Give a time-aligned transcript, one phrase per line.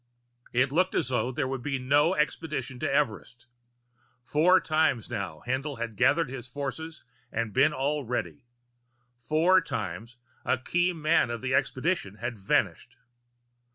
[0.51, 3.45] It looked as though there would be no expedition to Everest.
[4.23, 8.47] Four times now, Haendl had gathered his forces and been all ready.
[9.19, 12.95] Four times, a key man of the expedition had vanished.